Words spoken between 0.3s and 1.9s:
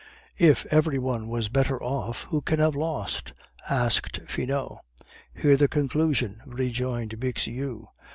"If every one was better